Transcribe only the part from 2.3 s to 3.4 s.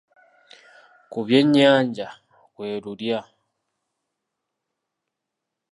kwe lulya.